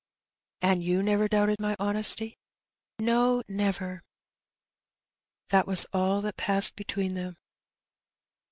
[0.63, 2.39] "And you never doubted my honesty?"
[2.97, 4.01] "No, never."
[5.49, 7.37] That was all that passed between them.